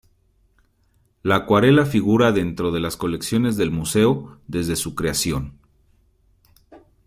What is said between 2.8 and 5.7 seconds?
colecciones del museo desde su creación.